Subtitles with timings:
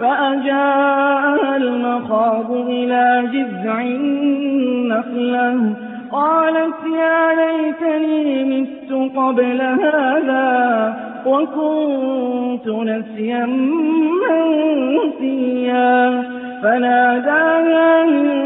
[0.00, 5.74] فأجاءها المخاض إلى جذع النخلة.
[6.12, 13.46] قالت يا ليتني مت قبل هذا وكنت نسيا
[15.06, 16.22] منسيا.
[16.62, 18.38] فناداها من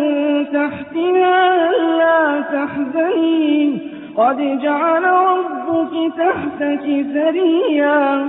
[0.47, 3.79] تحتها لا تحزني.
[4.17, 8.29] قد جعل ربك تحتك سريا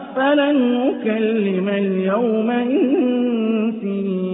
[0.15, 2.49] فلن أكلم اليوم
[3.71, 4.31] إنسيا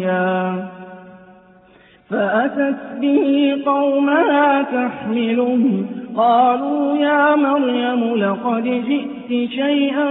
[2.10, 5.84] فأتت به قومها تحمله
[6.18, 10.08] قالوا يا مريم لقد جئت شيئا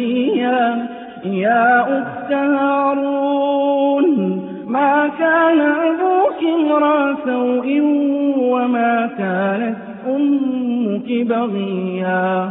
[0.00, 0.88] زكريا
[1.24, 4.06] يا أخت هارون
[4.66, 7.80] ما كان أبوك امرأ سوء
[8.38, 9.76] وما كانت
[10.06, 12.50] أمك بغيا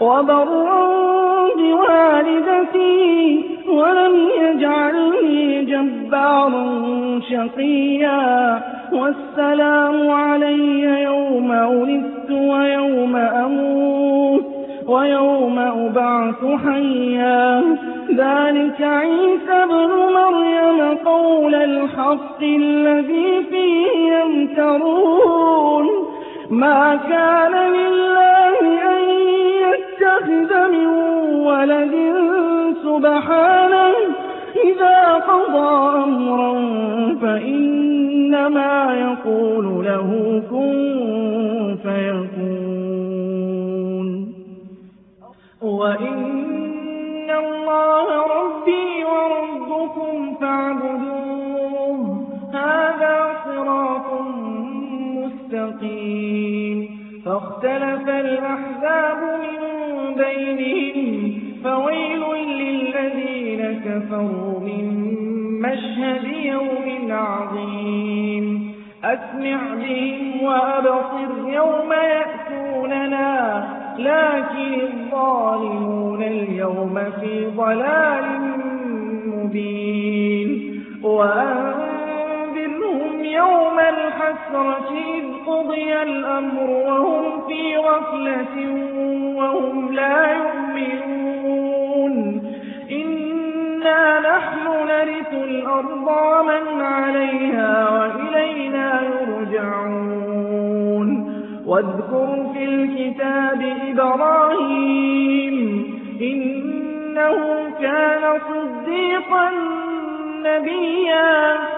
[0.00, 0.88] وبرا
[1.58, 6.64] بوالدتي ولم يجعلني جبارا
[7.30, 8.62] شقيا.
[8.92, 14.44] والسلام علي يوم ولدت ويوم أموت
[14.88, 17.62] ويوم أبعث حيا.
[18.10, 25.86] ذلك عيسى ابن مريم قول الحق الذي فيه يمترون.
[26.50, 28.47] ما كان لله
[30.72, 30.86] من
[31.46, 31.94] ولد
[32.84, 33.92] سبحانه.
[34.64, 36.54] إذا قضى أمرا
[37.22, 40.76] فإنما يقول له كن
[41.82, 42.48] فيكون.
[45.62, 52.00] وإن الله ربي وربكم فاعبدوه.
[52.52, 54.08] هذا صراط
[55.16, 56.78] مستقيم.
[57.26, 59.77] فاختلف الأحزاب من
[60.18, 62.22] بينهم فويل
[62.62, 64.84] للذين كفروا من
[65.62, 68.46] مشهد يوم عظيم.
[69.04, 73.68] أسمع بهم وأبصر يوم يأتوننا
[73.98, 78.24] لكن الظالمون اليوم في ضلال
[79.26, 80.48] مبين.
[81.02, 88.56] وأنذرهم يوم الحسرة إذ قضي الأمر وهم في غفلة
[89.38, 92.14] وهم لا يؤمنون.
[92.90, 100.28] إنا نحن نرث الأرض ومن عليها وإلينا يرجعون.
[101.66, 105.56] واذكر في الكتاب إبراهيم
[106.20, 107.36] إنه
[107.80, 109.50] كان صديقا
[110.42, 111.77] نبيا.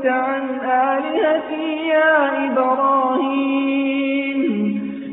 [0.00, 4.40] أنت عن آلهتي يا إبراهيم.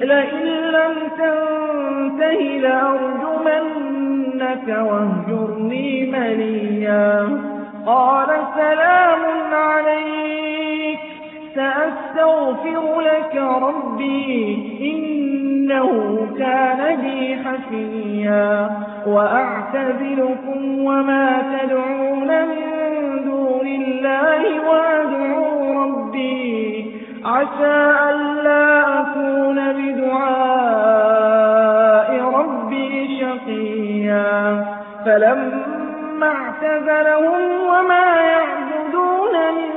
[0.02, 7.40] لئن لم تنته لأرجمنك واهجرني مليا.
[7.86, 9.20] قال سلام
[9.54, 11.00] عليك.
[11.56, 14.58] سأستغفر لك ربي.
[14.82, 18.70] إنه كان بي حفيا.
[19.08, 22.77] وأعتذلكم وما تدعون من
[23.84, 26.96] الله وأدعو ربي.
[27.26, 30.30] عسى ألا أكون بدعاء
[32.40, 34.66] ربي شقيا.
[35.06, 39.72] فلما اعتزلهم وما يعبدون من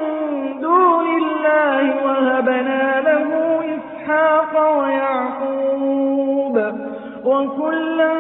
[0.61, 6.57] دون الله وهبنا له إسحاق ويعقوب.
[7.25, 8.13] وكلا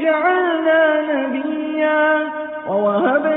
[0.00, 2.28] جعلنا نبيا.
[2.68, 3.29] ووهبنا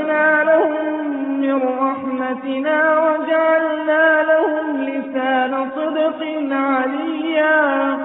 [2.54, 6.20] رحمتنا وجعلنا لهم لسان صدق
[6.52, 7.98] عليا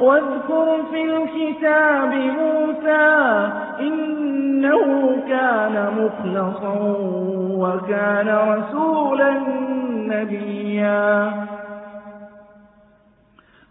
[0.00, 3.48] واذكر في الكتاب موسى
[3.80, 6.76] إنه كان مخلصا
[7.56, 9.32] وكان رسولا
[9.92, 11.32] نبيا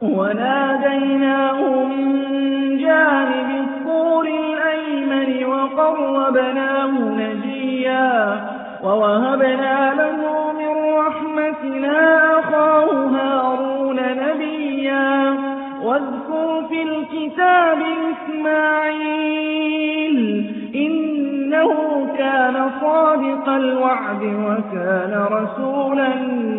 [0.02, 8.55] وناديناه من جانب الطور الأيمن وقربناه نجيا
[8.86, 10.20] ووهبنا له
[10.52, 12.00] من رحمتنا
[12.40, 15.36] أخاه هارون نبيا.
[15.84, 17.78] واذكر في الكتاب
[18.12, 20.18] إسماعيل
[20.76, 21.72] إنه
[22.18, 26.10] كان صادق الوعد وكان رسولا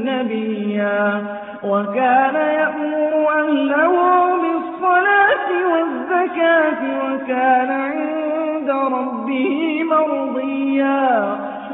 [0.04, 1.24] نبيا.
[1.64, 3.94] وكان يأمر أهله
[4.42, 11.15] بالصلاة والزكاة وكان عند ربه مرضيا.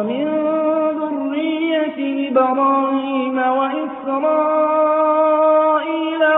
[0.00, 0.24] ومن
[1.00, 4.72] ذرية إبراهيم وإسرائيل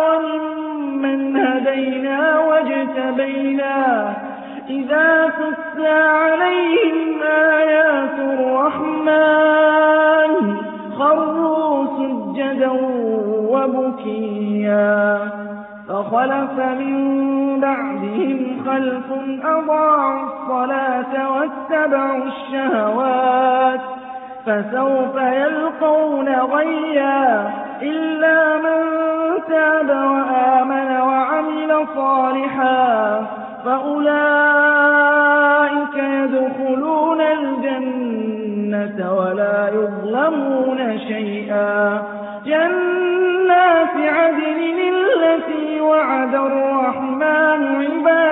[0.07, 3.77] وممن هدينا واجتبينا
[4.71, 9.53] إذا تتلى عليهم آيات الرحمن
[10.99, 12.71] خروا سجدا
[13.53, 15.19] وبكيا
[15.89, 16.97] فخلف من
[17.61, 19.07] بعدهم خلف
[19.45, 23.81] أضاعوا الصلاة واتبعوا الشهوات
[24.47, 27.51] فسوف يلقون غيا
[27.83, 28.83] إلا من
[29.49, 33.27] تاب وآمن وعمل صالحا
[33.65, 34.37] فأولئك
[35.97, 42.03] يدخلون الجنة ولا يظلمون شيئا
[42.47, 48.32] جنات عدن التي وعد الرحمن عباده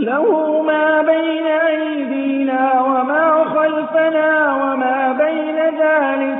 [0.00, 6.38] له ما بين أيدينا وما خلفنا وما بين ذلك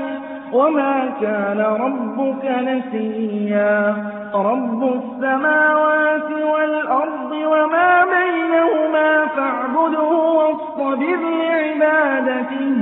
[0.53, 3.95] وما كان ربك نسيا.
[4.35, 12.77] رب السماوات والأرض وما بينهما فاعبده واصطبر لعبادته.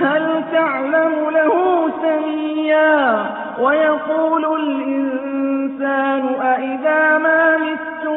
[0.00, 1.54] هل تعلم له
[2.02, 3.26] سميا؟
[3.60, 7.43] ويقول الإنسان أئذا ما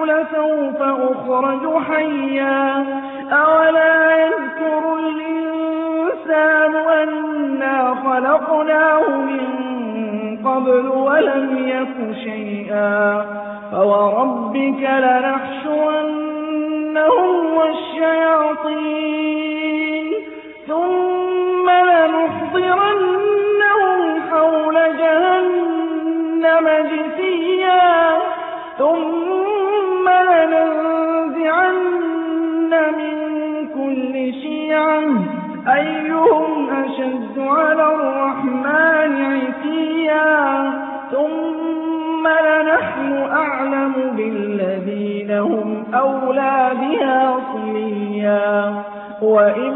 [0.07, 2.85] لسوف أخرج حيا.
[3.31, 9.43] أولا يذكر الإنسان أنا خلقناه من
[10.45, 13.25] قبل ولم يك شيئا.
[13.71, 16.15] فوربك لنحشرنهم
[17.57, 18.96] والشياطين
[44.17, 48.83] أعلم بالذين هم أولى بها صليا.
[49.21, 49.74] وإن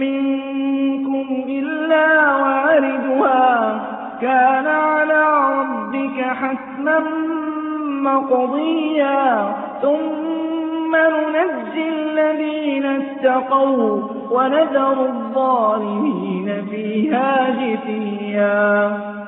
[0.00, 3.80] منكم إلا واردها
[4.20, 5.24] كان على
[5.58, 7.00] ربك حتما
[8.02, 9.54] مقضيا.
[9.82, 19.19] ثم ننجي الذين اتقوا ونذر الظالمين فيها جثيا.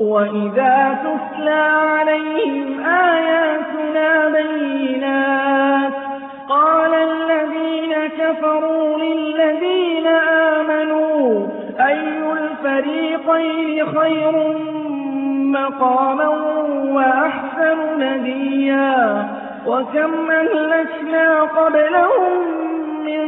[0.00, 1.64] وإذا تتلى
[2.00, 5.92] عليهم آياتنا بينات
[6.48, 11.46] قال الذين كفروا للذين آمنوا
[11.80, 14.56] أي الفريقين خير
[15.52, 16.28] مقاما
[16.94, 19.28] وأحسن نديا
[19.66, 22.32] وكم أهلكنا قبلهم
[23.04, 23.22] من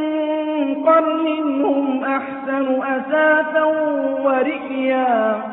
[0.85, 3.63] قرن هم أحسن أساسا
[4.23, 5.52] ورئيا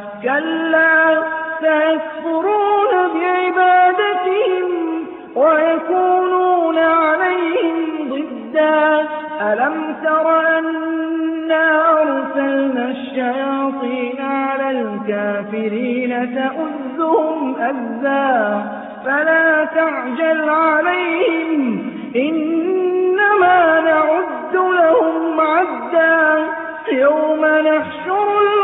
[0.23, 1.23] كلا
[1.59, 4.69] سيكفرون بعبادتهم
[5.35, 9.07] ويكونون عليهم ضدا.
[9.41, 18.63] ألم تر أنا أرسلنا الشياطين على الكافرين تؤذهم أذى؟
[19.05, 26.47] فلا تعجل عليهم إنما نعد لهم عدا.
[26.91, 28.60] يوم نحشر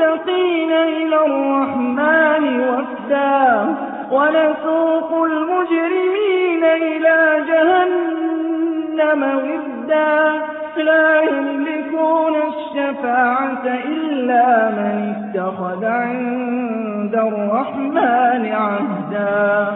[0.00, 3.74] المتقين إلى الرحمن وفدا
[4.10, 10.32] ونسوق المجرمين إلى جهنم ودا
[10.76, 19.66] لا يملكون الشفاعة إلا من اتخذ عند الرحمن عهدا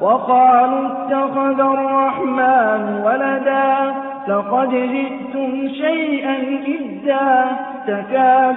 [0.00, 3.94] وقالوا اتخذ الرحمن ولدا
[4.28, 7.46] لقد جئتم شيئا إدا
[7.86, 8.56] تكاد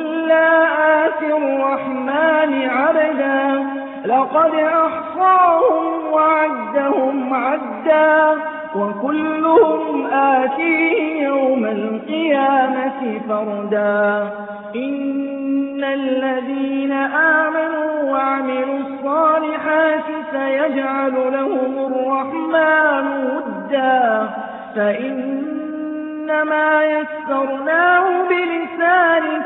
[1.31, 3.65] الرحمن عبدا.
[4.05, 8.35] لقد أحصاهم وعدهم عدا.
[8.75, 14.29] وكلهم آتيه يوم القيامة فردا.
[14.75, 24.29] إن الذين آمنوا وعملوا الصالحات سيجعل لهم الرحمن ودا.
[24.75, 29.45] فإنما يسرناه بلسانك